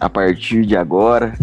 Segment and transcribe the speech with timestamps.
[0.00, 1.34] a partir de agora.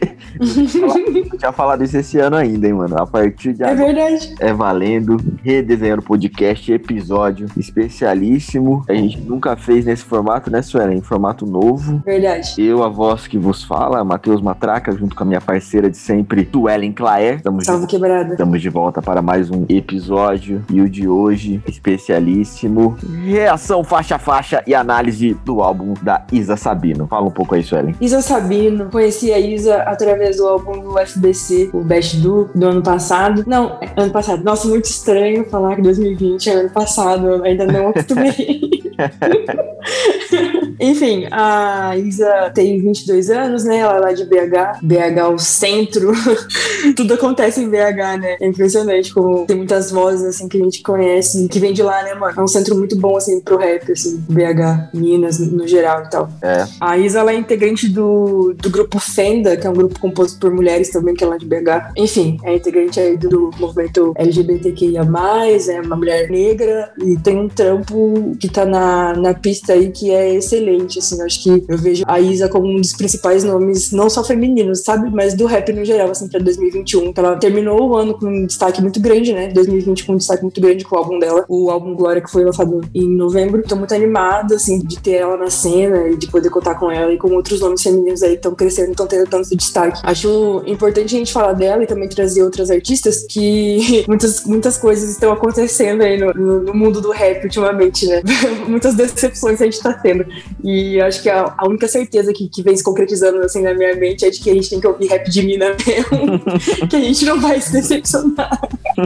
[1.38, 2.96] tinha falado isso esse ano ainda, hein, mano?
[2.98, 3.92] A partir de É agora.
[3.92, 4.34] verdade.
[4.40, 8.82] É valendo, redesenhando podcast, episódio especialíssimo.
[8.88, 10.98] A gente nunca fez nesse formato, né, Suelen?
[10.98, 12.02] Em formato novo.
[12.04, 12.54] Verdade.
[12.58, 16.48] Eu, a voz que vos fala, Matheus Matraca, junto com a minha parceira de sempre,
[16.50, 17.36] Suelen Claer.
[17.36, 18.32] Estamos de, Salve quebrada.
[18.32, 20.64] estamos de volta para mais um episódio.
[20.70, 22.96] E o de hoje, especialíssimo.
[23.24, 27.06] Reação faixa a faixa e análise do álbum da Isa Sabino.
[27.06, 27.73] Fala um pouco aí, Suelen.
[28.00, 32.82] Isa Sabino, conheci a Isa através do álbum do FBC, o Best Do, do ano
[32.82, 33.44] passado.
[33.46, 34.42] Não, é ano passado.
[34.44, 38.82] Nossa, muito estranho falar que 2020 é ano passado, eu ainda não acostumei.
[40.80, 43.78] Enfim, a Isa tem 22 anos, né?
[43.78, 44.80] Ela é lá de BH.
[44.82, 46.12] BH, é o centro.
[46.96, 48.36] Tudo acontece em BH, né?
[48.40, 52.02] É impressionante como tem muitas vozes, assim, que a gente conhece que vem de lá,
[52.02, 52.34] né, mano?
[52.36, 56.28] É um centro muito bom, assim, pro rap, assim, BH, Minas, no geral e tal.
[56.42, 56.66] É.
[56.80, 60.52] A Isa ela é integrante do, do grupo Fenda, que é um grupo composto por
[60.52, 61.92] mulheres também, que é lá de BH.
[61.96, 67.48] Enfim, é integrante aí do, do movimento LGBTQIA+, é uma mulher negra e tem um
[67.48, 68.83] trampo que tá na,
[69.16, 71.20] na pista aí que é excelente, assim.
[71.22, 75.10] Acho que eu vejo a Isa como um dos principais nomes, não só femininos, sabe?
[75.10, 77.12] Mas do rap no geral, assim, pra 2021.
[77.12, 79.48] Que ela terminou o ano com um destaque muito grande, né?
[79.48, 82.44] 2020 com um destaque muito grande com o álbum dela, o álbum Glória, que foi
[82.44, 83.62] lançado em novembro.
[83.62, 87.12] Tô muito animada, assim, de ter ela na cena e de poder contar com ela
[87.12, 90.00] e com outros nomes femininos aí que estão crescendo, estão tendo tanto destaque.
[90.02, 95.10] Acho importante a gente falar dela e também trazer outras artistas que muitas, muitas coisas
[95.10, 98.22] estão acontecendo aí no, no, no mundo do rap ultimamente, né?
[98.74, 100.26] muitas decepções a gente tá tendo.
[100.62, 103.94] E acho que a, a única certeza que, que vem se concretizando assim na minha
[103.94, 106.40] mente é de que a gente tem que ouvir rap de mina mesmo,
[106.88, 108.60] que a gente não vai se decepcionar.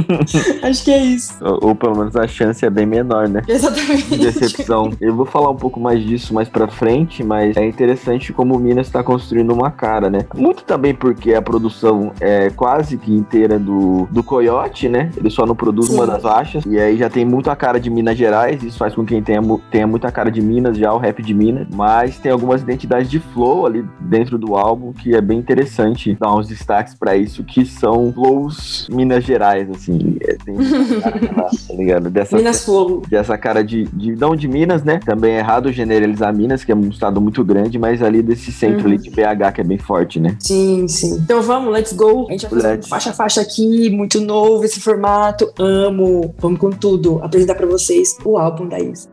[0.63, 1.35] acho que é isso.
[1.41, 3.43] Ou, ou pelo menos a chance é bem menor, né?
[3.47, 4.09] Exatamente.
[4.09, 4.91] de decepção.
[5.01, 8.59] Eu vou falar um pouco mais disso mais pra frente, mas é interessante como o
[8.59, 10.21] Minas está construindo uma cara, né?
[10.35, 15.11] Muito também porque a produção é quase que inteira do, do Coyote, né?
[15.17, 15.95] Ele só não produz Sim.
[15.95, 16.65] uma das faixas.
[16.67, 18.63] E aí já tem muito a cara de Minas Gerais.
[18.63, 21.67] Isso faz com que tenha, tenha muita cara de Minas, já o rap de Minas.
[21.75, 26.35] Mas tem algumas identidades de flow ali dentro do álbum que é bem interessante dar
[26.35, 30.17] uns destaques pra isso, que são flows Minas Gerais, assim.
[30.21, 30.57] É, tem
[31.01, 31.19] cara
[31.69, 32.11] tá ligado?
[32.11, 33.03] Dessa Minas Flow.
[33.09, 34.99] dessa cara de, de não de Minas, né?
[35.05, 38.79] Também é errado generalizar Minas, que é um estado muito grande, mas ali desse centro
[38.79, 38.87] Uhum.
[38.87, 40.37] ali de BH, que é bem forte, né?
[40.41, 41.17] Sim, sim.
[41.17, 42.27] Então vamos, let's go.
[42.29, 42.89] A gente vai fazer Let's.
[42.89, 45.51] faixa a faixa aqui, muito novo esse formato.
[45.59, 46.35] Amo.
[46.39, 47.19] Vamos com tudo.
[47.23, 49.09] Apresentar pra vocês o álbum da Isa.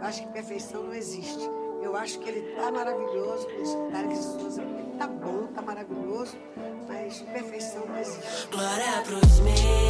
[0.00, 1.50] Eu acho que perfeição não existe.
[1.82, 3.46] Eu acho que ele tá maravilhoso,
[3.90, 6.36] Tarek Souza, ele tá bom, tá maravilhoso,
[6.86, 8.48] mas perfeição não existe.
[8.50, 9.89] Glória pros meus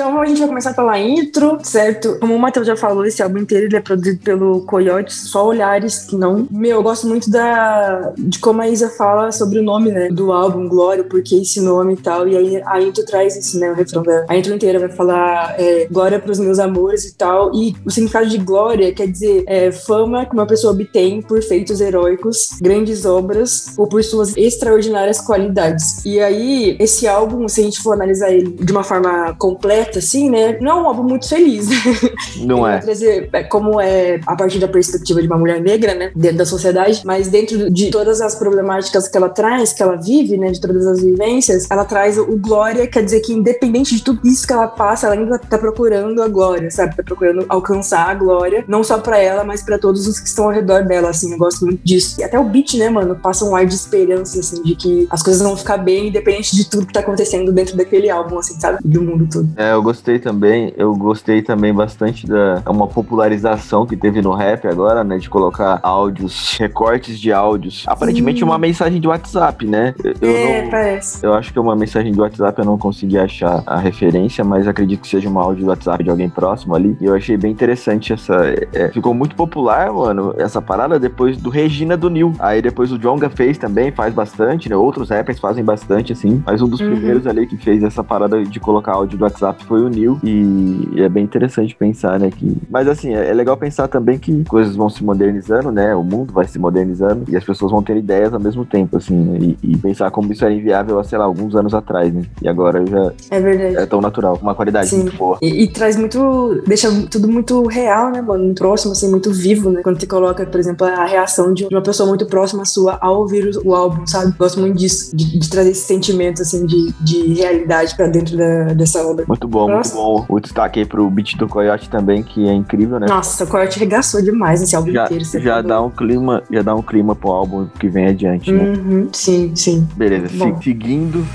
[0.00, 2.18] Então a gente vai começar pela intro, certo?
[2.18, 6.06] Como o Matheus já falou, esse álbum inteiro ele é produzido pelo Coyote, só olhares
[6.06, 6.48] que não.
[6.50, 10.08] Meu, eu gosto muito da de como a Isa fala sobre o nome, né?
[10.08, 12.26] Do álbum, Glória, por que esse nome e tal.
[12.26, 13.70] E aí a intro traz isso, né?
[13.70, 14.24] O refrão dela.
[14.26, 17.54] A intro inteira vai falar é, glória pros meus amores e tal.
[17.54, 21.78] E o significado de glória quer dizer é, fama que uma pessoa obtém por feitos
[21.78, 26.02] heróicos, grandes obras ou por suas extraordinárias qualidades.
[26.06, 30.30] E aí, esse álbum, se a gente for analisar ele de uma forma completa, assim,
[30.30, 30.58] né?
[30.60, 31.68] Não é um álbum muito feliz.
[32.40, 32.78] Não é?
[32.78, 36.46] trazer é, como é a partir da perspectiva de uma mulher negra, né, dentro da
[36.46, 40.60] sociedade, mas dentro de todas as problemáticas que ela traz, que ela vive, né, de
[40.60, 44.52] todas as vivências, ela traz o glória, quer dizer que independente de tudo isso que
[44.52, 46.96] ela passa, ela ainda tá procurando a glória, sabe?
[46.96, 50.46] Tá procurando alcançar a glória, não só pra ela, mas pra todos os que estão
[50.46, 52.20] ao redor dela, assim, eu gosto muito disso.
[52.20, 55.22] E até o beat, né, mano, passa um ar de esperança, assim, de que as
[55.22, 58.78] coisas vão ficar bem, independente de tudo que tá acontecendo dentro daquele álbum, assim, sabe?
[58.84, 59.48] Do mundo todo.
[59.56, 60.72] É, eu gostei também.
[60.76, 65.18] Eu gostei também bastante da uma popularização que teve no rap agora, né?
[65.18, 67.84] De colocar áudios, recortes de áudios.
[67.86, 68.44] Aparentemente Sim.
[68.44, 69.94] uma mensagem de WhatsApp, né?
[70.04, 70.70] Eu, eu é, não.
[70.70, 71.24] parece.
[71.26, 74.68] Eu acho que é uma mensagem de WhatsApp, eu não consegui achar a referência, mas
[74.68, 76.96] acredito que seja um áudio do WhatsApp de alguém próximo ali.
[77.00, 78.34] E eu achei bem interessante essa.
[78.72, 82.34] é, ficou muito popular, mano, essa parada depois do Regina do Nil.
[82.38, 84.76] Aí depois o Jonga fez também, faz bastante, né?
[84.76, 86.42] Outros rappers fazem bastante, assim.
[86.46, 86.90] Mas um dos Uhum.
[86.92, 90.18] primeiros ali que fez essa parada de colocar áudio do WhatsApp foi o Nil.
[90.24, 92.28] E é bem interessante pensar, né?
[92.36, 92.56] Que...
[92.68, 95.94] Mas assim, é é legal pensar também que coisas vão se modernizando, né?
[95.94, 99.14] O mundo vai se modernizando e as pessoas vão ter ideias ao mesmo tempo, assim,
[99.14, 99.38] né?
[99.40, 102.22] e, e pensar como isso era inviável há, sei lá, alguns anos atrás, né?
[102.42, 103.76] E agora já É verdade.
[103.76, 105.02] é tão natural, uma qualidade Sim.
[105.02, 105.38] muito boa.
[105.40, 106.60] E, e traz muito.
[106.66, 108.42] Deixa tudo muito real, né, mano?
[108.46, 109.82] Muito próximo, assim, muito vivo, né?
[109.84, 113.48] Quando você coloca, por exemplo, a reação de uma pessoa muito próxima sua ao ouvir
[113.64, 114.34] o, álbum, sabe?
[114.36, 118.72] Gosto muito disso, de, de trazer esse sentimento, assim, de, de realidade pra dentro da-
[118.74, 119.24] dessa obra.
[119.28, 119.94] Muito bom, Nossa.
[119.94, 120.34] muito bom.
[120.36, 123.06] O destaque aí pro beat do Coyote também, que é incrível, né?
[123.08, 125.24] Nossa, o Coyote regaçou demais nesse álbum Já, inteiro.
[125.24, 125.68] você já falou.
[125.68, 128.62] dá um clima, já dá um clima pro álbum que vem adiante, né?
[128.62, 129.86] Uhum, sim, sim.
[129.96, 131.26] Beleza, se- seguindo.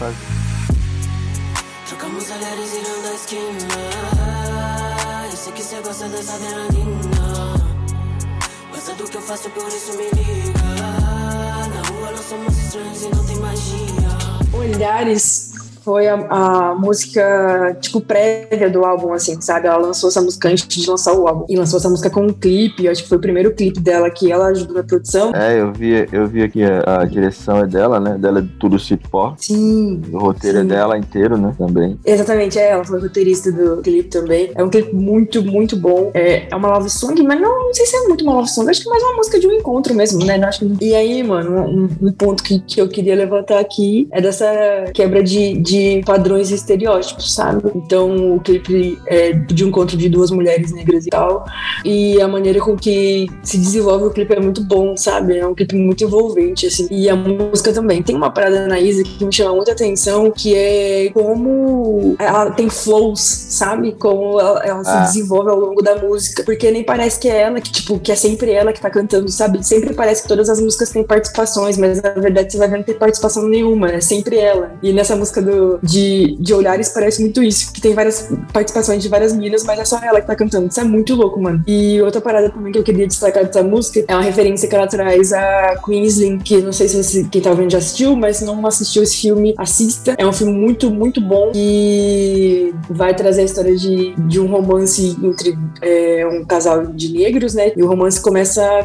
[1.87, 3.75] Trocamos olhares irando da esquina.
[5.31, 7.53] Eu sei que você gosta dessa adrenalina.
[8.71, 10.59] Gosta do que eu faço, por isso me liga.
[11.73, 14.15] Na rua nós somos estranhos e não tem magia.
[14.53, 15.51] Olhares
[15.85, 19.67] foi a, a música, tipo, prévia do álbum, assim, sabe?
[19.67, 21.45] Ela lançou essa música antes de lançar o álbum.
[21.47, 24.09] E lançou essa música com um clipe, eu acho que foi o primeiro clipe dela
[24.09, 25.31] que ela ajudou na produção.
[25.35, 28.17] É, eu vi, eu vi aqui a, a direção é dela, né?
[28.17, 28.77] Dela é do Tudo
[29.11, 29.35] Pop.
[29.37, 30.01] Sim.
[30.11, 30.63] O roteiro Sim.
[30.63, 31.53] é dela inteiro, né?
[31.55, 31.99] Também.
[32.03, 34.51] Exatamente, é, ela foi roteirista do clipe também.
[34.55, 36.09] É um clipe muito, muito bom.
[36.15, 38.67] É, é uma love song, mas não, não sei se é muito uma love song.
[38.69, 40.35] Acho que é mais uma música de um encontro mesmo, né?
[40.37, 44.07] Não acho que- E aí, mano, um, um ponto que, que eu queria levantar aqui
[44.11, 44.45] é dessa
[44.93, 45.74] quebra de, de
[46.05, 47.71] padrões e estereótipos, sabe?
[47.75, 51.45] Então, o clipe é de um encontro de duas mulheres negras e tal.
[51.83, 55.37] E a maneira com que se desenvolve o clipe é muito bom, sabe?
[55.37, 56.87] É um clipe muito envolvente, assim.
[56.91, 58.01] E a música também.
[58.03, 62.69] Tem uma parada na Isa que me chama muita atenção, que é como ela tem
[62.69, 63.19] flows,
[63.49, 63.93] sabe?
[63.93, 65.01] Como ela, ela se Ah.
[65.01, 66.43] desenvolve ao longo da música.
[66.43, 69.29] Porque nem parece que é ela que, tipo, que é sempre ela que tá cantando,
[69.29, 69.65] sabe?
[69.65, 72.83] Sempre parece que todas as músicas têm participações, mas na verdade você vai ver não
[72.83, 74.73] tem participação nenhuma, é sempre ela.
[74.81, 79.09] E nessa música do, de, de Olhares parece muito isso, que tem várias participações de
[79.09, 80.67] várias meninas, mas é só ela que tá cantando.
[80.67, 81.63] Isso é muito louco, mano.
[81.67, 84.87] E outra parada também que eu queria destacar dessa música é uma referência que ela
[84.87, 88.45] traz a Queensling, que não sei se você, quem tá ouvindo já assistiu, mas se
[88.45, 90.15] não assistiu esse filme, assista.
[90.17, 95.17] É um filme muito, muito bom e vai trazer a história de, de um romance
[95.23, 97.71] entre é, um casal de negros, né?
[97.75, 98.83] E o romance começa,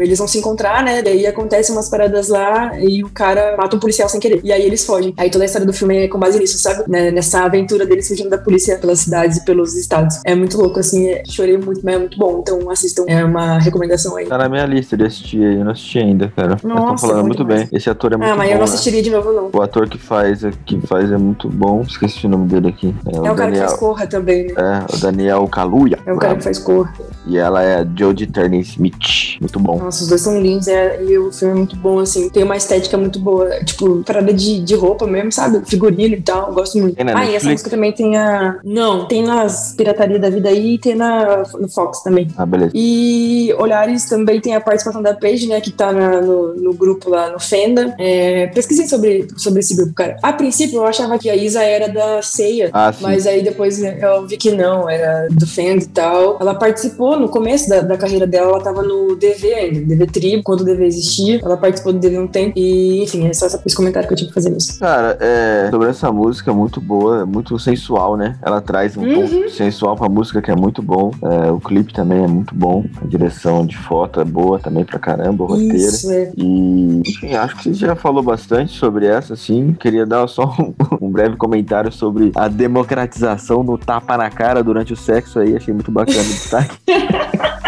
[0.00, 1.02] eles vão se encontrar, né?
[1.02, 4.40] Daí acontecem umas paradas lá e o cara mata um policial sem querer.
[4.44, 5.14] E aí eles fogem.
[5.16, 6.84] Aí toda a história do filme é com base nisso, sabe?
[6.88, 10.20] Né, Nessa aventura deles fugindo da polícia pelas cidades e pelos estados.
[10.24, 11.08] É muito louco, assim.
[11.08, 12.38] é- chorei muito, mas é muito bom.
[12.40, 13.04] Então assistam.
[13.06, 14.26] É uma recomendação aí.
[14.26, 16.50] Tá na minha lista de assistir aí, eu não assisti ainda, cara.
[16.50, 17.68] Mas estão Nossa, falando bom muito demais.
[17.68, 17.78] bem.
[17.78, 18.38] Esse ator é muito Ah, bom.
[18.38, 18.64] mas eu não né?
[18.64, 19.50] assistiria de novo, não.
[19.52, 21.82] O ator que faz, que faz é muito bom.
[21.82, 22.94] Esqueci o nome dele aqui.
[23.12, 23.68] É, É o cara que Daniel.
[23.68, 24.54] faz Corra também, né?
[24.56, 25.98] É, o Daniel Kaluuya.
[26.06, 26.92] É o cara que faz Corra.
[27.26, 29.38] E ela é a Jodie Turner Smith.
[29.40, 29.78] Muito bom.
[29.78, 32.28] Nossa, os dois são lindos é, e o filme é muito bom, assim.
[32.30, 33.48] Tem uma estética muito boa.
[33.64, 35.60] Tipo, parada de, de roupa mesmo, sabe?
[35.68, 36.52] Figurino e tal.
[36.52, 36.96] Gosto muito.
[37.00, 37.44] Ah, e essa Netflix?
[37.46, 38.58] música também tem a.
[38.64, 42.28] Não, tem nas Pirataria da Vida aí e tem na, no Fox também.
[42.36, 42.72] Ah, beleza.
[42.74, 45.60] E Olhares também tem a participação da Paige, né?
[45.60, 47.94] Que tá na- no, no grupo lá no Fenda.
[47.98, 50.16] É, pesquisei sobre, sobre esse grupo, cara.
[50.22, 52.70] A princípio eu achava que a Isa era da Ceia.
[52.72, 52.92] Ah.
[53.00, 56.36] Mas aí depois eu vi que não, era do Fenda e tal.
[56.40, 60.42] Ela participou no começo da, da carreira dela, ela tava no DV ainda, DV Tribo,
[60.42, 61.40] quando o DV existia.
[61.42, 62.52] Ela participou do DV um tempo.
[62.56, 64.78] E, enfim, é só esse comentário que eu tinha que fazer nisso.
[64.78, 68.36] Cara, é, sobre essa música muito boa, muito sensual, né?
[68.42, 69.14] Ela traz um Uhum.
[69.28, 71.10] ponto sensual pra música que é muito bom.
[71.22, 72.84] É, o clipe também é muito bom.
[73.02, 75.74] A direção de foto é boa também pra caramba, o roteiro.
[75.76, 76.32] Isso, é.
[76.36, 79.72] E, enfim, acho que você já falou bastante sobre essa, assim.
[79.78, 80.74] Queria dar só um,
[81.06, 85.56] um breve comentário sobre a democratização no tapa na cara durante o sexo aí.
[85.56, 86.76] Achei muito bacana o destaque.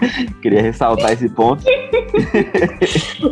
[0.42, 1.64] Queria ressaltar esse ponto.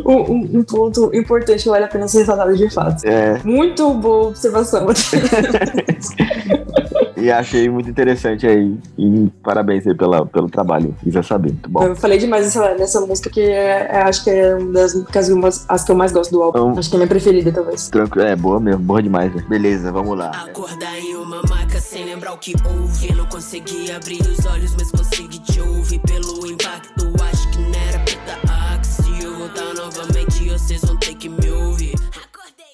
[0.05, 3.03] Um, um- ponto importante que vale a pena ser ressaltado de fato.
[3.05, 4.87] É, Muito boa observação.
[7.21, 8.77] e achei muito interessante aí.
[8.97, 10.95] E parabéns aí pela, pelo trabalho.
[11.05, 11.49] Isa saber.
[11.51, 11.83] Muito bom.
[11.83, 15.29] Eu falei demais nessa, nessa música que é, é- acho que é uma das músicas
[15.29, 16.57] umas- as que eu mais gosto do álbum.
[16.69, 17.89] Então- Acho que é a minha preferida, talvez.
[17.89, 18.27] Tranquilo.
[18.27, 18.81] É, boa mesmo.
[18.81, 19.43] Boa demais, né?
[19.47, 20.29] Beleza, vamos lá.
[20.31, 23.13] Acordar em uma maca sem lembrar o que houve.
[23.13, 27.09] Não consegui abrir os olhos, mas consegui te ouvir pelo impacto.
[27.31, 31.08] Acho que não era pra dar Se eu voltar novamente, vocês vão ter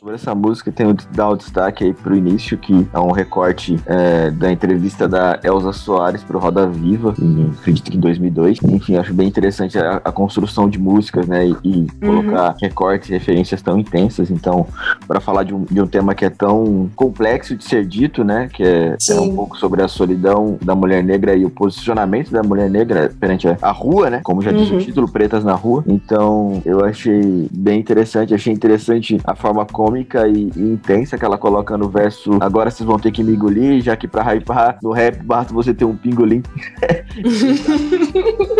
[0.05, 3.75] Sobre essa música, tem o, dar o destaque aí pro início, que é um recorte
[3.87, 8.59] é, da entrevista da Elza Soares pro Roda Viva, em, acredito que em 2002.
[8.65, 11.47] Enfim, acho bem interessante a, a construção de músicas, né?
[11.47, 14.29] E, e colocar recortes, referências tão intensas.
[14.29, 14.67] Então,
[15.07, 18.47] para falar de um, de um tema que é tão complexo de ser dito, né?
[18.53, 22.43] Que é, é um pouco sobre a solidão da mulher negra e o posicionamento da
[22.43, 24.21] mulher negra perante a, a rua, né?
[24.23, 24.77] Como já diz Uhum.
[24.77, 25.83] o título, Pretas na Rua.
[25.87, 28.35] Então, eu achei bem interessante.
[28.35, 32.37] Achei interessante a forma cômica e, e intensa que ela coloca no verso.
[32.41, 35.73] Agora vocês vão ter que me engolir, já que pra hypar no rap basta você
[35.73, 36.43] ter um pingolim.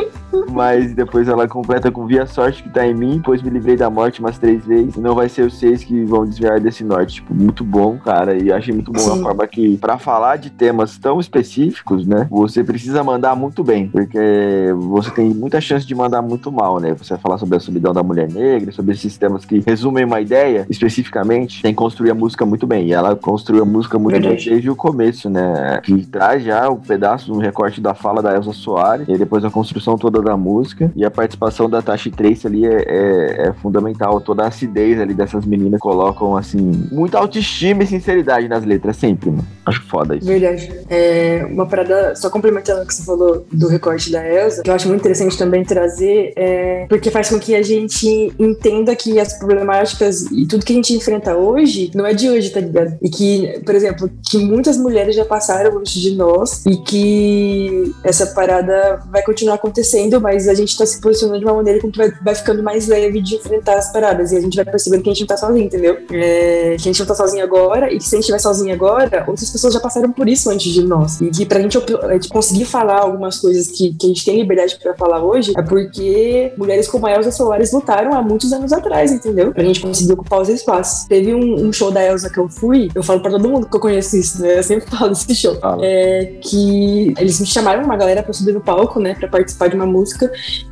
[0.52, 3.90] Mas depois ela completa com Via sorte que tá em mim, pois me livrei da
[3.90, 4.96] morte umas três vezes.
[4.96, 7.16] E não vai ser os seis que vão desviar desse norte.
[7.16, 8.36] Tipo, muito bom, cara.
[8.36, 9.20] E achei muito bom Sim.
[9.20, 12.28] a forma que, para falar de temas tão específicos, né?
[12.30, 13.88] Você precisa mandar muito bem.
[13.90, 16.94] Porque você tem muita chance de mandar muito mal, né?
[16.94, 20.22] Você vai falar sobre a solidão da mulher negra, sobre esses temas que resumem uma
[20.22, 22.88] ideia especificamente, tem que construir a música muito bem.
[22.88, 25.80] E ela construiu a música muito bem desde o começo, né?
[25.84, 29.44] Que traz já o um pedaço, um recorte da fala da Elsa Soares, e depois
[29.44, 30.92] a construção toda da música.
[30.96, 34.20] E a participação da Tashi Trace ali é, é, é fundamental.
[34.20, 39.30] Toda a acidez ali dessas meninas colocam, assim, muita autoestima e sinceridade nas letras, sempre,
[39.30, 39.46] mano.
[39.66, 40.28] Acho foda isso.
[40.28, 40.72] Verdade.
[40.90, 44.74] É uma parada, só complementando o que você falou do recorte da Elsa, que eu
[44.74, 49.38] acho muito interessante também trazer, é, porque faz com que a gente entenda que as
[49.38, 52.98] problemáticas e tudo que a gente enfrenta hoje não é de hoje, tá ligado?
[53.02, 58.28] E que, por exemplo, que muitas mulheres já passaram antes de nós e que essa
[58.28, 62.12] parada vai continuar acontecendo, mas a gente tá se posicionando de uma maneira que vai,
[62.22, 65.14] vai ficando mais leve de enfrentar as paradas e a gente vai percebendo que a
[65.14, 65.98] gente não tá sozinho, entendeu?
[66.12, 68.74] É, que a gente não tá sozinho agora e que se a gente estiver sozinho
[68.74, 71.22] agora, outras pessoas já passaram por isso antes de nós.
[71.22, 71.78] E que pra gente,
[72.14, 75.62] gente conseguir falar algumas coisas que, que a gente tem liberdade para falar hoje é
[75.62, 79.52] porque mulheres como a Elsa Solares lutaram há muitos anos atrás, entendeu?
[79.52, 81.08] Pra gente conseguir ocupar os espaços.
[81.08, 83.76] Teve um, um show da Elsa que eu fui, eu falo pra todo mundo que
[83.76, 84.60] eu conheço isso, né?
[84.60, 85.58] Eu sempre falo desse show.
[85.62, 85.78] Ah.
[85.82, 89.16] É que eles me chamaram uma galera pra subir no palco, né?
[89.16, 90.05] Pra participar de uma música.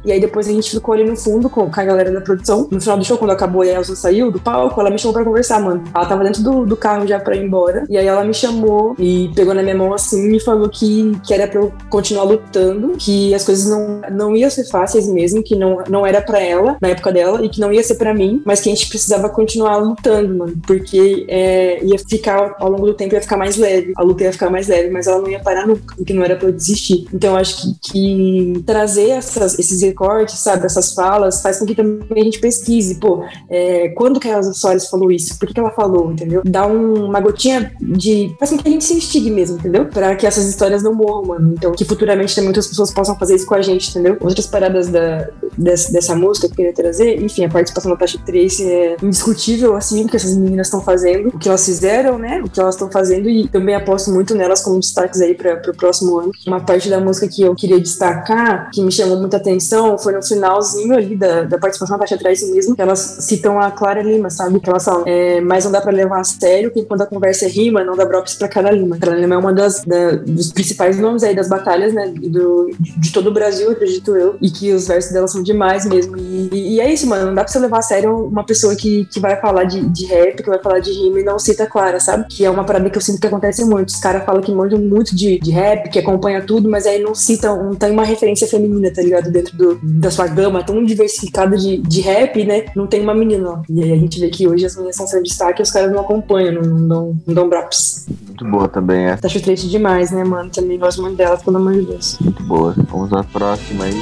[0.05, 2.67] E aí depois a gente ficou ali no fundo com, a galera da produção.
[2.69, 5.13] No final do show, quando acabou e a Elsa saiu do palco, ela me chamou
[5.13, 5.83] pra conversar, mano.
[5.93, 7.85] Ela tava dentro do, do carro já pra ir embora.
[7.89, 11.33] E aí ela me chamou e pegou na minha mão assim e falou que, que
[11.33, 15.55] era pra eu continuar lutando, que as coisas não, não iam ser fáceis mesmo, que
[15.55, 18.41] não, não era pra ela, na época dela, e que não ia ser pra mim,
[18.45, 22.93] mas que a gente precisava continuar lutando, mano, porque é, ia ficar, ao longo do
[22.93, 25.39] tempo, ia ficar mais leve, a luta ia ficar mais leve, mas ela não ia
[25.39, 27.05] parar nunca, porque não era pra eu desistir.
[27.13, 31.75] Então, eu acho que, que trazer essas, esses recortes, sabe, essas falas, faz com que
[31.75, 35.37] também a gente pesquise, pô, é, quando que a Elsa Soares falou isso?
[35.37, 36.41] Por que, que ela falou, entendeu?
[36.45, 38.35] Dá um, uma gotinha de.
[38.39, 39.85] faz com que a gente se instigue mesmo, entendeu?
[39.85, 41.53] Pra que essas histórias não morram, mano.
[41.53, 44.17] Então, que futuramente também outras pessoas possam fazer isso com a gente, entendeu?
[44.21, 45.27] Outras paradas da,
[45.57, 49.75] dessa, dessa música que eu queria trazer, enfim, a participação da Tasha Trace é indiscutível,
[49.75, 52.41] assim, o que essas meninas estão fazendo, o que elas fizeram, né?
[52.43, 55.75] O que elas estão fazendo e também aposto muito nelas como destaques aí para o
[55.75, 56.31] próximo ano.
[56.45, 60.23] Uma parte da música que eu queria destacar, que me chamou muita atenção, foi no
[60.23, 64.29] finalzinho ali da, da participação da Tasha Trace mesmo, que elas citam a Clara Lima,
[64.29, 64.59] sabe?
[64.59, 67.45] Que elas falam, é, mas não dá para levar a sério que quando a conversa
[67.45, 68.97] é rima, não dá props pra Clara Lima.
[68.97, 72.07] Clara Lima é uma das da, dos principais nomes aí das batalhas, né?
[72.07, 76.17] Do, de todo o Brasil, acredito eu, e que os versos dela são demais mesmo.
[76.17, 79.05] E, e, é isso, mano, não dá pra você levar a sério uma pessoa que,
[79.05, 81.99] que vai falar de, de rap, que vai falar de rima e não cita Clara,
[81.99, 82.25] sabe?
[82.29, 83.89] Que é uma parada que eu sinto que acontece muito.
[83.89, 87.13] Os caras falam que manjam muito de, de rap, que acompanha tudo, mas aí não
[87.15, 89.31] citam, não tem uma referência feminina, tá ligado?
[89.31, 92.65] Dentro do, da sua gama tão diversificada de, de rap, né?
[92.75, 93.61] Não tem uma menina, ó.
[93.69, 95.91] E aí a gente vê que hoje as meninas são sendo destaque e os caras
[95.91, 98.05] não acompanham, não, não, não dão braps.
[98.27, 99.17] Muito boa também, é.
[99.21, 100.49] Acho triste demais, né, mano?
[100.49, 102.17] Também gosto muito dela, pelo amor de Deus.
[102.19, 102.75] Muito boa.
[102.89, 104.01] Vamos à próxima aí.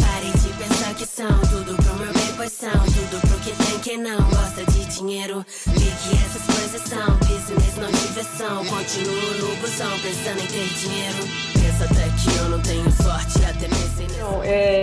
[0.00, 3.78] Parem de pensar que são tudo pro meu bem, pois são tudo pro que tem
[3.80, 5.44] quem não gosta de dinheiro.
[5.66, 8.64] Ligue essas coisas são business, não diversão.
[8.66, 11.51] Continuo no busão pensando em ter dinheiro.
[11.84, 13.66] Até que eu não tenho sorte, até
[14.44, 14.81] é...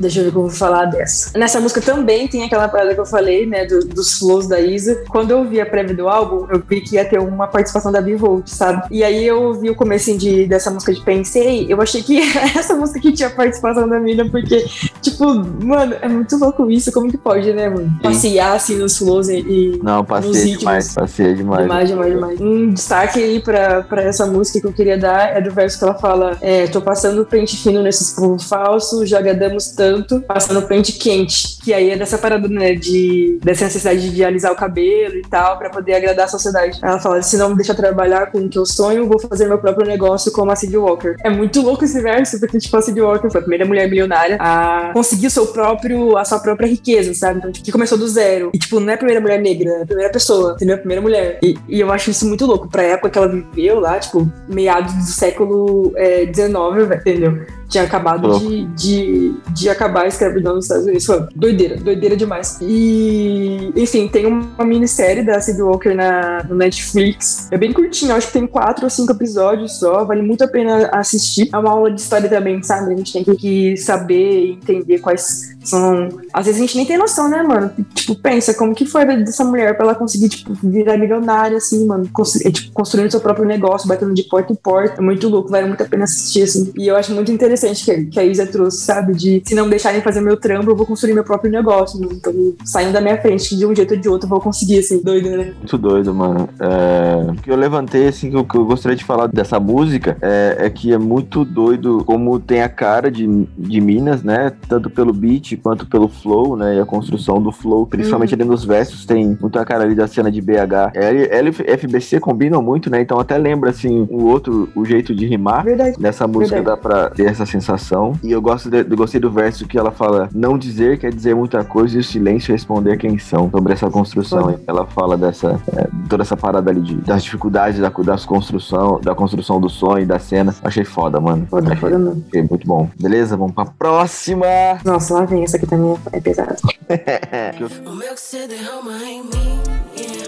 [0.00, 1.36] Deixa eu ver como eu vou falar dessa.
[1.38, 5.02] Nessa música também tem aquela parada que eu falei, né, do, dos flows da Isa.
[5.08, 8.00] Quando eu vi a prévia do álbum, eu vi que ia ter uma participação da
[8.00, 8.86] Bivolt, sabe?
[8.90, 12.18] E aí eu vi o começo de, dessa música de Pensei, eu achei que
[12.56, 14.66] essa música que tinha participação da mina, porque,
[15.00, 15.34] tipo,
[15.64, 17.98] mano, é muito louco isso, como que pode, né, mano?
[18.02, 19.78] Passear assim nos flows e.
[19.82, 21.62] Não, passei demais, passei demais.
[21.62, 22.40] Demais, demais, demais.
[22.40, 25.84] Um destaque aí pra, pra essa música que eu queria dar é do verso que
[25.84, 29.85] ela fala: é, tô passando pente fino nesses povo falso, já agradamos tanto,
[30.26, 31.58] passando pente quente.
[31.62, 35.58] Que aí é dessa parada, né, de, dessa necessidade de alisar o cabelo e tal,
[35.58, 36.78] pra poder agradar a sociedade.
[36.82, 39.58] Ela fala: se não me deixa trabalhar com o que eu sonho, vou fazer meu
[39.58, 41.16] próprio negócio como a Cid Walker.
[41.24, 44.36] É muito louco esse verso, porque, tipo, a Cid Walker foi a primeira mulher milionária
[44.40, 47.38] a conseguir o seu próprio, a sua própria riqueza, sabe?
[47.38, 48.50] Então, tipo, que começou do zero.
[48.54, 50.76] E, tipo, não é a primeira mulher negra, é a primeira pessoa, entendeu?
[50.76, 51.38] A primeira mulher.
[51.42, 52.68] E, e eu acho isso muito louco.
[52.68, 55.92] Pra época que ela viveu lá, tipo, meados do século
[56.34, 57.46] XIX, é, entendeu?
[57.68, 61.04] Tinha acabado de, de, de, acabar a escravidão nos Estados Unidos.
[61.04, 62.58] Foi doideira, doideira demais.
[62.62, 67.48] E, enfim, tem uma minissérie da Cid Walker na, no Netflix.
[67.50, 70.04] É bem curtinho, acho que tem quatro ou cinco episódios só.
[70.04, 71.48] Vale muito a pena assistir.
[71.52, 72.94] É uma aula de história também, sabe?
[72.94, 76.08] A gente tem que saber e entender quais são.
[76.32, 77.72] Às vezes a gente nem tem noção, né, mano?
[77.94, 81.56] Tipo, pensa como que foi a vida dessa mulher pra ela conseguir, tipo, virar milionária,
[81.56, 82.08] assim, mano.
[82.12, 82.46] Constru...
[82.46, 85.00] É, tipo, construindo seu próprio negócio, batendo de porta em porta.
[85.00, 86.72] É muito louco, vale muito a pena assistir, assim.
[86.78, 89.14] E eu acho muito interessante interessante que, que a Isa trouxe, sabe?
[89.14, 91.98] De se não deixarem fazer meu trampo, eu vou construir meu próprio negócio.
[91.98, 92.08] Né?
[92.12, 92.32] Então,
[92.64, 95.30] saindo da minha frente, de um jeito ou de outro, eu vou conseguir, assim, doido,
[95.30, 95.54] né?
[95.58, 96.48] Muito doido, mano.
[96.60, 97.30] É...
[97.30, 100.56] O que eu levantei, assim, que eu, que eu gostaria de falar dessa música é,
[100.60, 104.52] é, que é muito doido como tem a cara de, de Minas, né?
[104.68, 106.76] Tanto pelo beat quanto pelo flow, né?
[106.76, 108.40] E a construção do flow, principalmente uhum.
[108.40, 110.92] ali nos versos, tem muita cara ali da cena de BH.
[110.94, 113.00] Ela e FBC combinam muito, né?
[113.00, 115.64] Então até lembra, assim, o outro, o jeito de rimar.
[115.64, 115.96] Verdade.
[115.98, 116.76] Nessa música Verdade.
[116.76, 118.12] dá pra ter essa sensação.
[118.22, 121.34] E eu gosto de, eu gostei do verso que ela fala: não dizer quer dizer
[121.34, 123.50] muita coisa e o silêncio responder quem são.
[123.50, 124.58] Sobre essa construção.
[124.66, 129.14] Ela fala dessa, é, toda essa parada ali de, das dificuldades da, das construção, da
[129.14, 130.54] construção do sonho, da cena.
[130.62, 131.46] Achei foda, mano.
[131.46, 131.88] Foda, achei.
[131.88, 132.88] Achei muito bom.
[133.00, 133.36] Beleza?
[133.36, 134.46] Vamos pra próxima.
[134.84, 135.44] Nossa, lá vem.
[135.44, 136.56] Essa aqui também é pesada.
[137.86, 139.60] o meu que você derrama em mim,
[139.96, 140.25] yeah.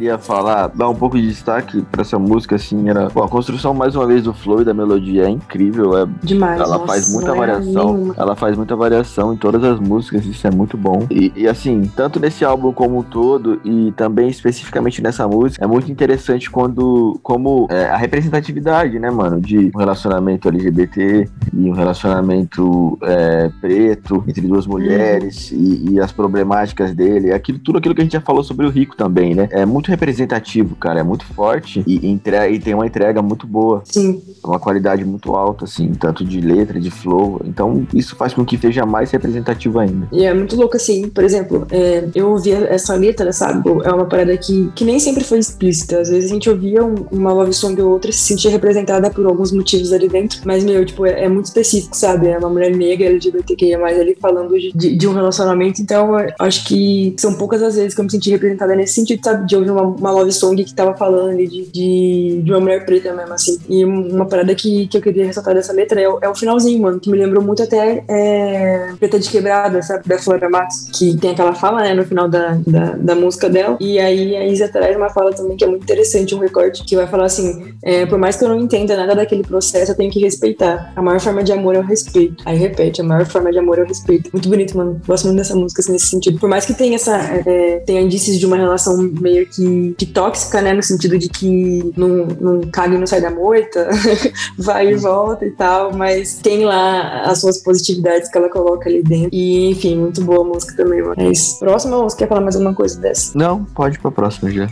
[0.00, 3.10] Queria falar, dar um pouco de destaque pra essa música, assim, era.
[3.10, 5.96] Pô, a construção, mais uma vez, do flow e da melodia é incrível.
[5.98, 6.58] É, Demais.
[6.58, 7.92] Ela nossa, faz muita é variação.
[7.92, 8.14] nenhuma.
[8.16, 11.06] ela faz muita variação em todas as músicas, isso é muito bom.
[11.10, 15.68] E, e, assim, tanto nesse álbum como um todo, e também especificamente nessa música, é
[15.68, 17.20] muito interessante quando.
[17.22, 24.24] como é, a representatividade, né, mano, de um relacionamento LGBT e um relacionamento é, preto
[24.26, 28.20] entre duas mulheres e, e, as problemáticas dele, aquilo, tudo aquilo que a gente já
[28.20, 29.46] falou sobre o Rico também, né?
[29.50, 33.82] É muito representativo, cara, é muito forte e, entrega, e tem uma entrega muito boa.
[33.84, 34.22] Sim.
[34.42, 37.40] Uma qualidade muito alta, assim, tanto de letra, de flow.
[37.44, 40.08] Então, isso faz com que seja mais representativo ainda.
[40.12, 43.68] E é muito louco, assim, por exemplo, é, eu ouvia essa letra, sabe?
[43.84, 46.00] É uma parada que, que nem sempre foi explícita.
[46.00, 49.10] Às vezes a gente ouvia um, uma love song ou outra e se sentia representada
[49.10, 50.40] por alguns motivos ali dentro.
[50.44, 52.28] Mas, meu, tipo, é, é muito específico, sabe?
[52.28, 55.82] É uma mulher negra, LGBTQIA, ali falando de, de, de, um relacionamento.
[55.82, 59.46] Então, acho que são poucas as vezes que eu me senti representada nesse sentido, sabe?
[59.46, 62.84] De ouvir uma, uma love song que tava falando ali de, de, de, uma mulher
[62.84, 63.58] preta mesmo, assim.
[63.68, 67.00] E uma parada que, que eu queria ressaltar dessa letra é, é o finalzinho, mano,
[67.00, 70.08] que me lembrou muito até é, Preta de Quebrada, sabe?
[70.08, 73.76] Da Flora Matos, que tem aquela fala, né, no final da, da, da, música dela.
[73.80, 76.96] E aí a Isa traz uma fala também que é muito interessante, um recorte, que
[76.96, 80.10] vai falar assim: é, por mais que eu não entenda nada daquele processo, eu tenho
[80.10, 80.92] que respeitar.
[80.94, 82.42] A maior forma de amor é o respeito.
[82.44, 84.30] Aí repete, a maior forma de amor é o respeito.
[84.32, 85.00] Muito bonito, mano.
[85.06, 86.38] Gosto muito dessa música assim, nesse sentido.
[86.38, 87.16] Por mais que tenha essa.
[87.16, 89.62] É, tenha indícios de uma relação meio que,
[89.96, 90.72] que tóxica, né?
[90.72, 93.88] No sentido de que não, não caga e não sai da moita,
[94.58, 99.02] vai e volta e tal, mas tem lá as suas positividades que ela coloca ali
[99.02, 99.30] dentro.
[99.32, 101.30] E, enfim, muito boa a música também, mano.
[101.30, 101.58] Isso.
[101.58, 103.36] Próxima, ou você quer falar mais alguma coisa dessa?
[103.36, 104.68] Não, pode ir pra próxima já.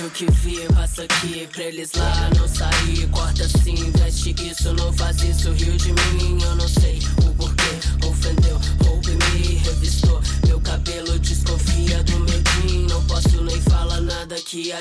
[0.00, 3.08] Eu que vi, passa aqui pra eles lá não sair.
[3.10, 5.50] Corta assim, veste isso, não faz isso.
[5.52, 6.97] Rio de mim, eu não sei
[14.48, 14.72] que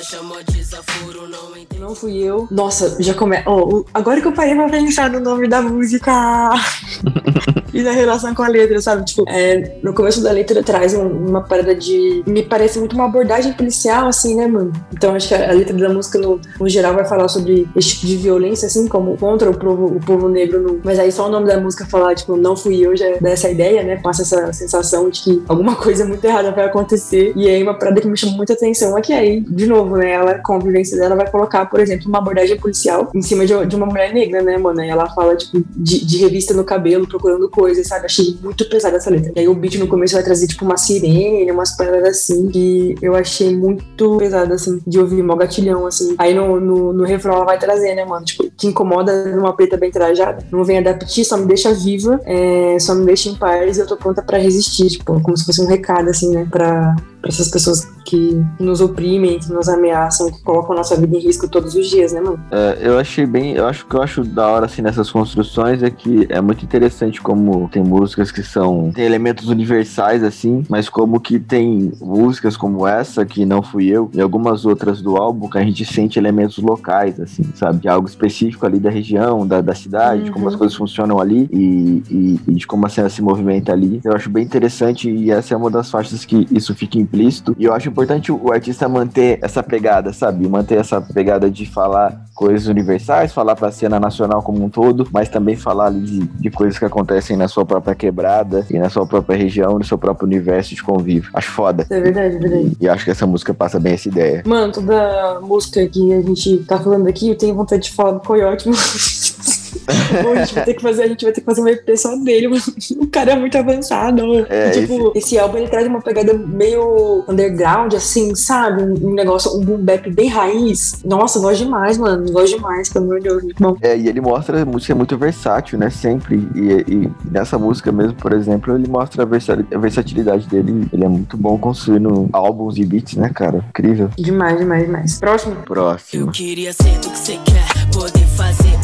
[0.44, 1.28] desaforo.
[1.28, 1.82] Não entendo.
[1.82, 2.48] Não fui eu.
[2.50, 3.50] Nossa, já começa.
[3.50, 6.12] Oh, agora que eu parei pra pensar no nome da música.
[7.78, 9.06] e na relação com a letra, sabe?
[9.06, 12.24] Tipo, é, no começo da letra traz um, uma parada de.
[12.26, 14.74] Me parece muito uma abordagem policial, assim, né, mano?
[14.92, 17.90] Então acho que a, a letra da música, no, no, geral, vai falar sobre esse
[17.90, 20.60] tipo de violência, assim, como contra o povo, o povo negro.
[20.60, 20.82] No...
[20.84, 23.48] Mas aí só o nome da música falar, tipo, não fui eu, já dá essa
[23.48, 23.98] ideia, né?
[23.98, 27.32] Passa essa sensação de que alguma coisa muito errada vai acontecer.
[27.36, 30.14] E aí, uma parada que me chamou muita atenção é que aí, de novo, né?
[30.14, 33.54] Ela, com a vivência dela, vai colocar, por exemplo, uma abordagem policial em cima de,
[33.68, 34.84] de uma mulher negra, né, mano?
[34.84, 38.06] E ela fala, tipo, de, de revista no cabelo, procurando coisas, sabe?
[38.06, 39.34] Achei muito pesada essa letra.
[39.36, 42.96] E aí o beat no começo vai trazer, tipo, uma sirene, umas paradas assim, que
[43.02, 46.16] eu achei muito pesada, assim, de ouvir, mó gatilhão, assim.
[46.18, 48.26] Aí no, no, no refrão ela vai trazer, né, mano?
[48.26, 50.46] Tipo, que incomoda numa preta bem trajada.
[50.50, 53.88] Não vem adaptar, só me deixa viva, é, só me deixa em paz e eu
[53.88, 56.96] tô pronta pra resistir, tipo, como se fosse um recado, assim, né, pra,
[57.28, 61.20] pra essas pessoas que nos oprimem, que nos ameaçam, que colocam a nossa vida em
[61.20, 62.40] risco todos os dias, né, mano?
[62.52, 65.90] É, eu achei bem, eu acho que eu acho da hora, assim, nessas construções é
[65.90, 71.20] que é muito interessante como tem músicas que são, tem elementos universais, assim, mas como
[71.20, 75.58] que tem músicas como essa, que não fui eu, e algumas outras do álbum, que
[75.58, 77.80] a gente sente elementos locais, assim, sabe?
[77.80, 80.24] De algo específico ali da região, da, da cidade, Uhum.
[80.24, 83.74] de como as coisas funcionam ali e, e, e de como a cena se movimenta
[83.74, 84.00] ali.
[84.04, 87.17] Eu acho bem interessante e essa é uma das faixas que isso fica implícito.
[87.58, 90.48] E eu acho importante o artista manter essa pegada, sabe?
[90.48, 95.28] Manter essa pegada de falar coisas universais, falar pra cena nacional como um todo, mas
[95.28, 99.08] também falar ali de, de coisas que acontecem na sua própria quebrada e na sua
[99.08, 101.32] própria região, no seu próprio universo de convívio.
[101.34, 101.88] Acho foda.
[101.90, 102.78] É verdade, é verdade.
[102.80, 104.44] E acho que essa música passa bem essa ideia.
[104.46, 108.20] Mano, toda música que a gente tá falando aqui, eu tenho vontade de falar do
[108.20, 108.70] Coyote,
[110.24, 111.98] Pô, a gente vai ter que fazer, a gente vai ter que fazer uma EP
[111.98, 112.62] só dele, mano.
[112.98, 114.22] O cara é muito avançado.
[114.50, 115.38] É, tipo, esse...
[115.40, 118.82] álbum ele traz uma pegada meio underground, assim, sabe?
[118.84, 121.00] Um negócio, um boom bap bem raiz.
[121.06, 122.30] Nossa, gosto demais, mano.
[122.32, 123.44] Gosto demais, pelo amor de Deus.
[123.44, 123.76] Muito bom.
[123.82, 125.90] É, e ele mostra a música é muito versátil, né?
[125.90, 126.48] Sempre.
[126.56, 130.88] E, e nessa música mesmo, por exemplo, ele mostra a, versa- a versatilidade dele.
[130.92, 133.64] Ele é muito bom construindo álbuns e beats, né, cara?
[133.70, 134.10] Incrível.
[134.18, 135.20] Demais, demais, demais.
[135.20, 135.56] Próximo.
[135.56, 136.32] Eu Próximo.
[136.32, 138.77] queria ser do que você quer, poder fazer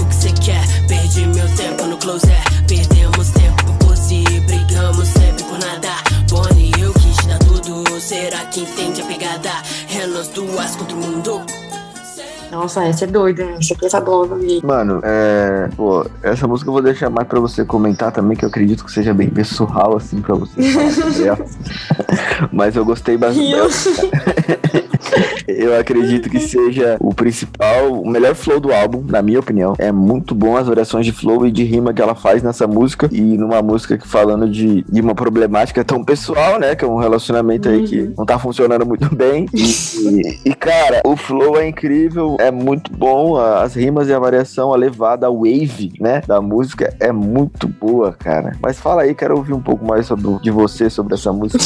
[1.13, 5.89] Perdi meu tempo no closet, perdemos tempo por posse, brigamos sempre por nada.
[6.27, 9.51] Bonnie, eu quis dar tudo, será que entende a pegada?
[9.95, 11.41] É nós duas contra o mundo.
[12.51, 13.57] Nossa, essa é doida, né?
[13.59, 14.59] Essa aqui tá boa também.
[14.63, 15.69] Mano, é.
[15.75, 18.91] Pô, essa música eu vou deixar mais pra você comentar também, que eu acredito que
[18.91, 21.45] seja bem pessoal, assim, pra você falar sobre ela.
[22.51, 23.53] Mas eu gostei bastante.
[25.47, 29.73] Eu acredito que seja o principal, o melhor flow do álbum, na minha opinião.
[29.77, 33.09] É muito bom as variações de flow e de rima que ela faz nessa música.
[33.11, 36.75] E numa música que falando de, de uma problemática tão pessoal, né?
[36.75, 39.45] Que é um relacionamento aí que não tá funcionando muito bem.
[39.53, 43.37] E, e- cara, o flow é incrível, é muito bom.
[43.37, 46.21] As rimas e a variação, a levada, a wave, né?
[46.25, 48.55] Da música é muito boa, cara.
[48.61, 51.63] Mas fala aí, quero ouvir um pouco mais sobre, de você sobre essa música.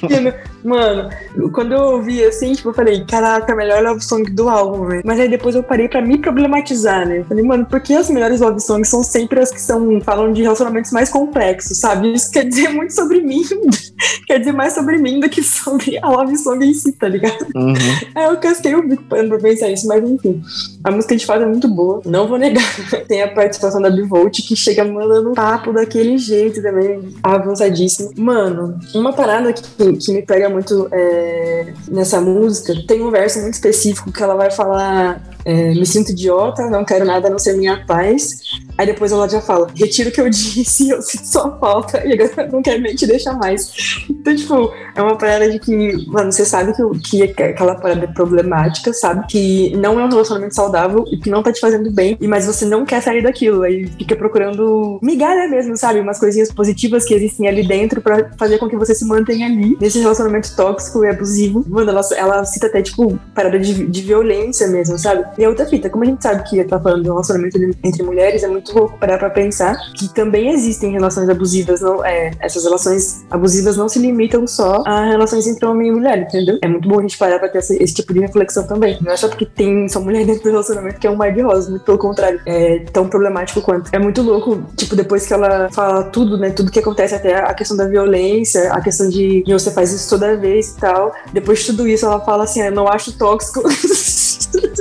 [0.64, 1.10] Mano,
[1.52, 5.02] quando eu ouvi assim, tipo, eu falei, caraca, a melhor love song do álbum, velho.
[5.04, 7.18] Mas aí depois eu parei pra me problematizar, né?
[7.18, 10.32] Eu falei, mano, por que as melhores love songs são sempre as que são, falam
[10.32, 12.12] de relacionamentos mais complexos, sabe?
[12.12, 13.42] Isso quer dizer muito sobre mim,
[14.26, 17.46] quer dizer mais sobre mim do que sobre a love song em si, tá ligado?
[17.54, 17.74] Uhum.
[18.14, 20.42] Aí eu casquei o bico pra pensar isso, mas enfim.
[20.84, 22.64] A música de fato é muito boa, não vou negar.
[23.08, 28.10] Tem a participação da Bivolt que chega mandando papo daquele jeito também, avançadíssimo.
[28.16, 29.62] Mano, uma parada que,
[29.96, 34.50] que me pega muito é, nessa música, tem um verso muito específico que ela vai
[34.50, 35.22] falar.
[35.44, 38.60] É, me sinto idiota, não quero nada a não ser minha paz.
[38.76, 42.12] Aí depois ela já fala, retiro o que eu disse, eu sinto sua falta e
[42.12, 44.04] agora não quero nem te deixar mais.
[44.08, 48.06] Então, tipo, é uma parada de que, mano, você sabe que, que aquela parada é
[48.06, 49.26] problemática, sabe?
[49.26, 52.64] Que não é um relacionamento saudável e que não tá te fazendo bem, mas você
[52.64, 53.62] não quer sair daquilo.
[53.62, 56.00] Aí fica procurando migalha mesmo, sabe?
[56.00, 59.76] Umas coisinhas positivas que existem ali dentro pra fazer com que você se mantenha ali
[59.80, 61.64] nesse relacionamento tóxico e abusivo.
[61.68, 65.24] Mano, ela, ela cita até, tipo, parada de, de violência mesmo, sabe?
[65.38, 68.02] E a outra fita, como a gente sabe que tá falando de um relacionamento entre
[68.02, 72.64] mulheres, é muito louco parar pra pensar que também existem relações abusivas, não, é, essas
[72.64, 76.58] relações abusivas não se limitam só a relações entre homem e mulher, entendeu?
[76.62, 78.98] É muito bom a gente parar pra ter esse tipo de reflexão também.
[79.00, 81.40] Não é só porque tem só mulher dentro do relacionamento que é um mar de
[81.40, 83.90] rosas, muito pelo contrário, é tão problemático quanto.
[83.92, 87.54] É muito louco, tipo, depois que ela fala tudo, né, tudo que acontece, até a
[87.54, 91.60] questão da violência, a questão de que você faz isso toda vez e tal, depois
[91.60, 93.62] de tudo isso ela fala assim, "Ah, eu não acho tóxico.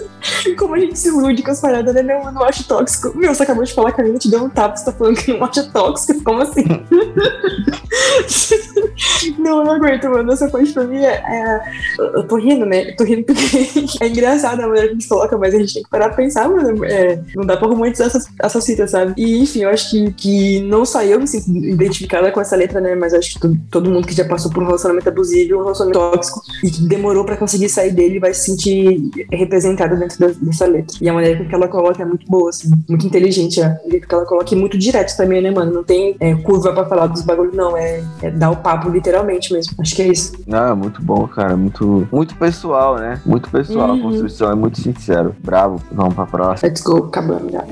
[0.69, 2.03] Como a gente se ilude com as paradas, né?
[2.03, 3.11] Não, eu não acho tóxico.
[3.17, 5.15] Meu, você acabou de falar que a menina te deu um tapa, você tá falando
[5.17, 6.23] que não acha tóxico.
[6.23, 6.63] Como assim?
[9.39, 10.31] não, eu não aguento, mano.
[10.31, 11.15] Essa parte pra mim é.
[11.15, 11.61] é-
[11.97, 12.91] Eu tô rindo, né?
[12.91, 13.41] Eu tô rindo porque
[13.99, 16.17] é engraçado a maneira que a gente coloca, mas a gente tem que parar pra
[16.17, 16.85] pensar, mano.
[16.85, 19.13] É, não dá pra romantizar essa, essa cita, sabe?
[19.17, 22.79] E enfim, eu acho que, que não só eu me sinto identificada com essa letra,
[22.79, 22.93] né?
[22.93, 26.41] Mas acho que todo, mundo que já passou por um relacionamento abusivo, um relacionamento tóxico,
[26.63, 30.97] e que demorou pra conseguir sair dele, vai se sentir representado dentro da- dessa letra.
[31.01, 33.61] E a maneira que ela coloca é muito boa, assim, muito inteligente.
[33.61, 33.79] é.
[33.85, 35.71] O jeito que ela coloca e muito direto também, né, mano?
[35.73, 37.75] Não tem é, curva pra falar dos bagulhos, não.
[37.77, 39.73] É, é dar o papo literalmente mesmo.
[39.79, 40.33] Acho que é isso.
[40.51, 41.55] Ah, muito bom, cara.
[41.55, 43.21] Muito, muito pessoal, né?
[43.25, 43.89] Muito pessoal.
[43.89, 44.01] A Uhum.
[44.01, 45.35] construção é muito sincero.
[45.43, 45.81] Bravo.
[45.91, 46.67] Vamos pra próxima.
[46.69, 47.63] Let's go, acabando já.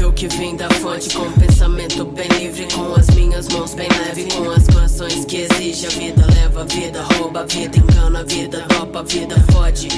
[0.00, 4.28] Eu que vim da fonte com pensamento bem livre, com as minhas mãos bem leve,
[4.34, 8.24] com as canções que exige a vida, leva a vida, rouba a vida, engana a
[8.24, 9.88] vida, topa a vida, fode.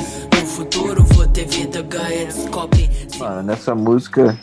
[0.46, 2.88] Futuro vou ter vida, ganha, descobre.
[3.18, 4.38] Mano, nessa música,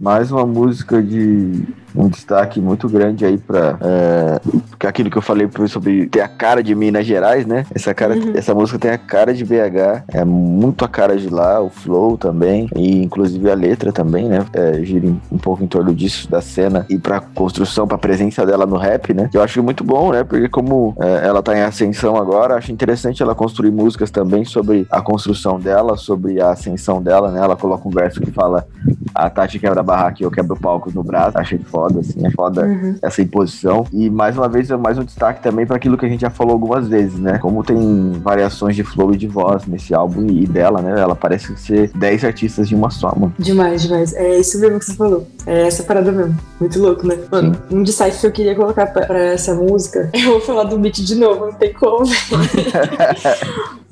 [0.00, 3.78] mais uma música de um destaque muito grande aí pra.
[3.80, 4.40] É,
[4.86, 7.64] aquilo que eu falei sobre ter a cara de Minas Gerais, né?
[7.74, 11.60] Essa, cara, essa música tem a cara de BH, é muito a cara de lá,
[11.60, 14.44] o flow também, e inclusive a letra também, né?
[14.52, 18.66] É, gira um pouco em torno disso, da cena, e pra construção, pra presença dela
[18.66, 19.30] no rap, né?
[19.32, 20.24] Eu acho muito bom, né?
[20.24, 24.86] Porque como é, ela tá em ascensão agora, acho interessante ela construir músicas também sobre
[24.90, 27.40] a construção dela, sobre a ascensão dela, né?
[27.40, 28.66] Ela coloca um verso que fala
[29.14, 31.38] a Tati quebra a barraca e eu quebro palcos no braço.
[31.38, 33.86] Achei foda, assim, é foda essa imposição.
[33.92, 36.30] E mais uma vez, é mais um destaque também para aquilo que a gente já
[36.30, 37.38] falou algumas vezes, né?
[37.38, 41.00] Como tem variações de flow e de voz nesse álbum e dela, né?
[41.00, 43.34] Ela parece ser 10 artistas de uma só, mano.
[43.38, 44.12] Demais, demais.
[44.14, 45.26] É isso mesmo que você falou.
[45.46, 46.36] É essa parada mesmo.
[46.60, 47.18] Muito louco, né?
[47.30, 50.78] Mano, um destaque que eu queria colocar pra, pra essa música, eu vou falar do
[50.78, 52.04] beat de novo, não tem como.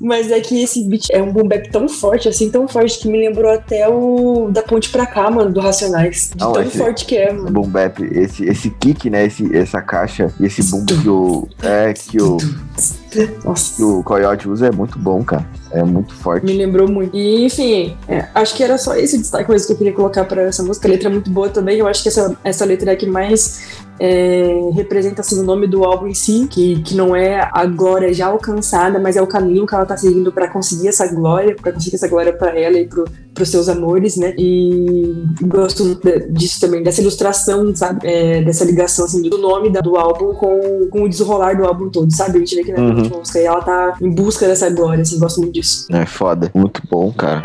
[0.05, 3.07] Mas é que esse beat é um boom bap tão forte, assim, tão forte, que
[3.07, 6.31] me lembrou até o da Ponte Pra Cá, mano, do Racionais.
[6.35, 7.49] De Não, tão esse- forte que é, mano.
[7.49, 9.25] Boom bap, esse, esse kick, né?
[9.25, 11.47] Esse, essa caixa e esse boom que o.
[11.61, 12.37] É, que o,
[13.45, 13.75] Nossa.
[13.77, 15.47] que o Coyote usa é muito bom, cara.
[15.71, 16.45] É muito forte.
[16.45, 17.15] Me lembrou muito.
[17.15, 20.41] E, enfim, é, acho que era só esse destaque mesmo que eu queria colocar pra
[20.43, 20.87] essa música.
[20.87, 21.77] A letra é muito boa também.
[21.79, 23.61] Eu acho que essa, essa letra é a que mais
[23.99, 28.13] é, representa assim, o nome do álbum em si, que, que não é a glória
[28.13, 31.71] já alcançada, mas é o caminho que ela tá seguindo pra conseguir essa glória, pra
[31.71, 34.33] conseguir essa glória pra ela e pro, pros seus amores, né?
[34.37, 35.99] E gosto
[36.31, 37.99] disso também, dessa ilustração, sabe?
[38.07, 41.89] É, dessa ligação assim, do nome da- do álbum com, com o desenrolar do álbum
[41.89, 42.37] todo, sabe?
[42.37, 42.95] A gente vê que na Uhum.
[42.97, 45.85] última música aí ela tá em busca dessa glória, assim, gosto muito disso.
[45.91, 46.51] É foda.
[46.53, 47.41] Muito bom, cara.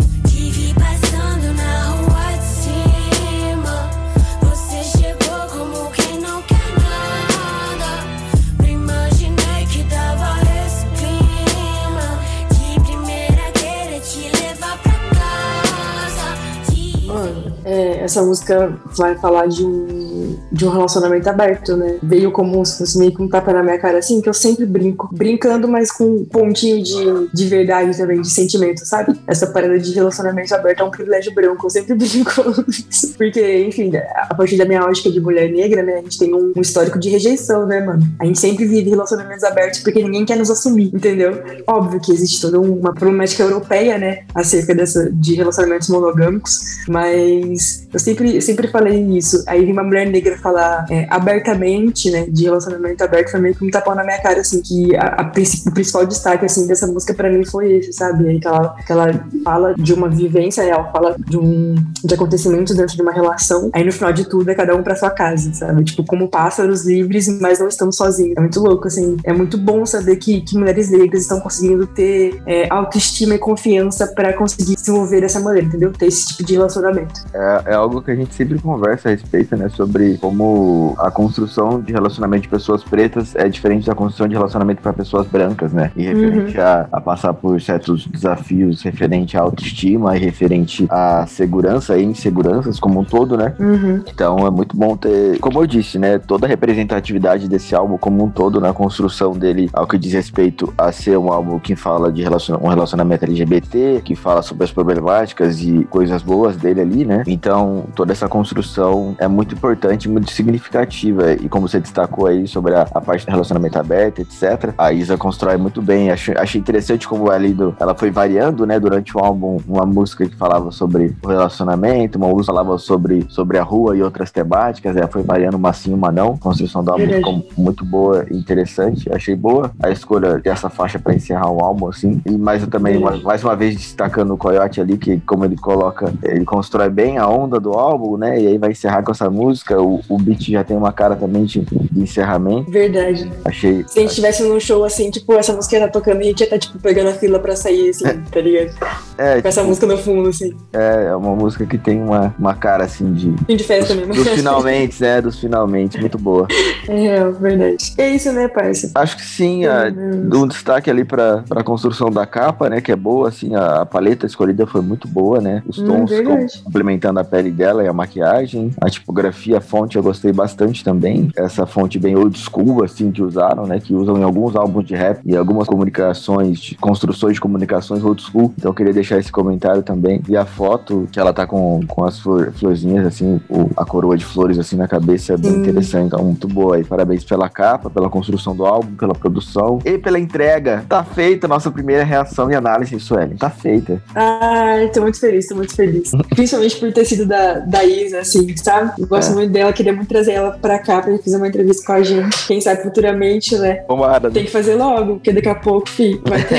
[18.09, 21.99] Essa música vai falar de um, de um relacionamento aberto, né?
[22.03, 24.67] Veio como se fosse meio que um tapa na minha cara, assim, que eu sempre
[24.67, 25.09] brinco.
[25.13, 29.19] Brincando, mas com um pontinho de, de verdade também, de sentimento, sabe?
[29.27, 33.15] Essa parada de relacionamento aberto é um privilégio branco, eu sempre brinco isso.
[33.17, 35.95] Porque, enfim, a partir da minha ótica de mulher negra, né?
[35.95, 38.07] A gente tem um, um histórico de rejeição, né, mano?
[38.19, 41.43] A gente sempre vive relacionamentos abertos porque ninguém quer nos assumir, entendeu?
[41.67, 44.25] Óbvio que existe toda uma problemática europeia, né?
[44.35, 49.43] Acerca dessa, de relacionamentos monogâmicos, mas eu sempre, eu sempre falei isso.
[49.47, 53.65] Aí vem uma mulher negra falar é, abertamente, né, de relacionamento aberto, foi meio que
[53.65, 55.29] um tapão na minha cara, assim, que a, a
[55.67, 58.29] o principal destaque, assim, dessa música pra mim foi esse, sabe?
[58.29, 59.07] Aí que ela, que ela
[59.45, 61.75] fala de uma vivência, né, ela fala de um
[62.05, 64.97] de acontecimentos dentro de uma relação, aí no final de tudo é cada um pra
[64.97, 65.85] sua casa, sabe?
[65.85, 68.37] Tipo, como pássaros livres, mas não estamos sozinhos.
[68.37, 69.17] É muito louco, assim.
[69.25, 74.07] É muito bom saber que, que mulheres negras estão conseguindo ter é, autoestima e confiança
[74.07, 75.93] pra conseguir se envolver dessa maneira, entendeu?
[75.93, 77.21] Ter esse tipo de relacionamento.
[77.33, 79.69] É, é algo que a gente sempre conversa a respeito, né?
[79.69, 84.83] Sobre como a construção de relacionamento de pessoas pretas é diferente da construção de relacionamento
[84.83, 85.91] para pessoas brancas, né?
[85.97, 91.97] E referente a, a passar por certos desafios referente à autoestima e referente à segurança
[91.97, 93.55] e inseguranças como um todo, né?
[93.59, 94.03] Uhum.
[94.07, 98.23] Então é muito bom ter, como eu disse, né, toda a representatividade desse álbum como
[98.23, 102.13] um todo na construção dele, ao que diz respeito a ser um álbum que fala
[102.13, 107.07] de relaciona um relacionamento LGBT, que fala sobre as problemáticas e coisas boas dele ali,
[107.07, 107.23] né?
[107.27, 112.83] Então toda essa construção é muito importante, significativa e como você destacou aí sobre a,
[112.83, 114.73] a parte do relacionamento aberto, etc.
[114.77, 116.11] A Isa constrói muito bem.
[116.11, 117.45] Achei, achei interessante como ela,
[117.79, 122.29] ela foi variando, né, durante o álbum, uma música que falava sobre o relacionamento, uma
[122.29, 124.97] música falava sobre, sobre a rua e outras temáticas.
[124.97, 126.35] Ela foi variando uma sim, uma não.
[126.35, 129.13] A construção do álbum ficou muito boa e interessante.
[129.13, 132.21] Achei boa a escolha dessa faixa para encerrar o álbum, assim.
[132.25, 133.25] E mais eu também, Verdade.
[133.25, 137.29] mais uma vez, destacando o Coyote ali, que como ele coloca, ele constrói bem a
[137.29, 138.41] onda do álbum, né?
[138.41, 139.81] E aí vai encerrar com essa música.
[139.81, 142.71] O, o beat já tem uma cara também de, de encerramento.
[142.71, 143.31] Verdade.
[143.45, 143.85] Achei.
[143.87, 146.45] Se a gente tivesse num show assim, tipo, essa música tá tocando, a gente ia
[146.45, 148.75] estar, tipo, pegando a fila pra sair, assim, tá ligado?
[149.19, 150.55] É, Com essa música no fundo, assim.
[150.73, 153.31] é, é uma música que tem uma, uma cara assim de.
[153.33, 154.25] De festa Dos, mesmo.
[154.25, 155.21] dos finalmente, né?
[155.21, 156.47] Dos finalmente, muito boa.
[156.89, 157.93] É, verdade.
[157.99, 158.91] É isso, né, parça?
[158.95, 160.43] Acho que sim, Uhum.
[160.45, 162.81] um destaque ali pra, pra construção da capa, né?
[162.81, 165.63] Que é boa, assim, a, a paleta escolhida foi muito boa, né?
[165.67, 166.63] Os Hum, tons verdade.
[166.65, 168.71] complementando a pele dela e a maquiagem.
[168.81, 171.31] A tipografia, a fonte eu gostei bastante também.
[171.37, 173.81] Essa fonte bem old school, assim, que usaram, né?
[173.81, 178.23] Que usam em alguns álbuns de rap e algumas comunicações, de construções de comunicações old
[178.23, 178.53] school.
[178.57, 180.21] Então eu queria deixar esse comentário também.
[180.29, 184.17] E a foto, que ela tá com, com as flor- florzinhas, assim, o- a coroa
[184.17, 185.59] de flores, assim, na cabeça, é bem Sim.
[185.61, 186.07] interessante.
[186.07, 186.85] Então, muito boa aí.
[186.85, 190.85] Parabéns pela capa, pela construção do álbum, pela produção e pela entrega.
[190.89, 193.37] Tá feita a nossa primeira reação e análise, Suelen.
[193.37, 194.03] Tá feita.
[194.15, 196.11] Ai, tô muito feliz, tô muito feliz.
[196.35, 198.93] Principalmente por ter sido da, da Isa, assim, sabe?
[198.99, 199.35] Eu gosto É.
[199.35, 202.47] muito dela, queria muito trazer ela pra cá pra fazer uma entrevista com a gente.
[202.47, 203.77] Quem sabe futuramente, né?
[203.87, 204.31] Tomara.
[204.31, 206.59] Tem que fazer logo, porque daqui a pouco, fi, vai ter.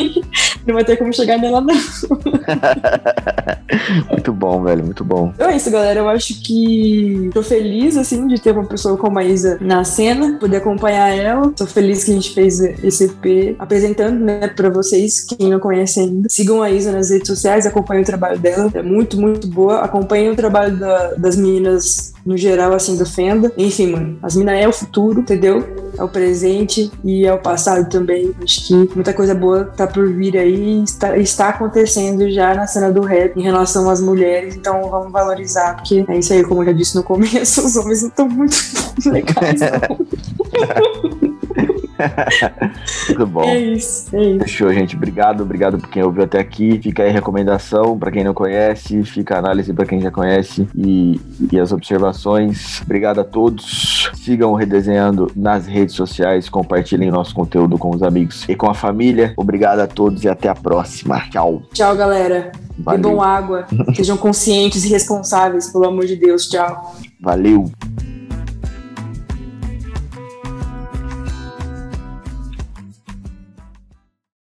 [0.66, 1.74] não vai ter como chegar nela, não.
[4.10, 4.84] Muito bom, velho.
[4.84, 5.32] Muito bom.
[5.34, 6.00] Então é isso, galera.
[6.00, 10.36] Eu acho que tô feliz, assim, de ter uma pessoa como a Isa na cena,
[10.38, 11.50] poder acompanhar ela.
[11.56, 16.00] Tô feliz que a gente fez esse EP apresentando, né, pra vocês, quem não conhece
[16.00, 16.28] ainda.
[16.28, 18.70] Sigam a Isa nas redes sociais, acompanhem o trabalho dela.
[18.74, 19.80] É muito, muito boa.
[19.80, 23.52] Acompanhem o trabalho da- das meninas no geral, assim, do Fenda.
[23.56, 25.64] Enfim, mano, as minas é o futuro, entendeu?
[25.96, 28.34] É o presente e é o passado também.
[28.42, 32.92] Acho que muita coisa boa tá por vir aí está, está acontecendo já na cena
[32.92, 34.54] do rap em relação às mulheres.
[34.54, 38.02] Então vamos valorizar, porque é isso aí, como eu já disse no começo, os homens
[38.02, 38.56] não estão muito
[39.06, 41.19] legais, não.
[43.08, 43.44] Muito bom.
[43.44, 44.40] É isso, é isso.
[44.40, 44.96] Fechou, gente.
[44.96, 46.80] Obrigado, obrigado por quem ouviu até aqui.
[46.82, 50.68] Fica aí a recomendação para quem não conhece, fica a análise para quem já conhece
[50.74, 51.20] e,
[51.52, 52.80] e as observações.
[52.82, 54.10] Obrigado a todos.
[54.14, 58.74] Sigam o Redesenhando nas redes sociais, compartilhem nosso conteúdo com os amigos e com a
[58.74, 59.32] família.
[59.36, 61.20] Obrigado a todos e até a próxima.
[61.30, 61.62] Tchau.
[61.72, 62.52] Tchau, galera.
[62.78, 63.00] Valeu.
[63.00, 63.66] Bebam água.
[63.94, 66.48] Sejam conscientes e responsáveis, pelo amor de Deus.
[66.48, 66.94] Tchau.
[67.20, 67.70] Valeu.